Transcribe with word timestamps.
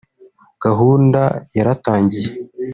gahunda 0.63 1.21
yaratangiye 1.57 2.29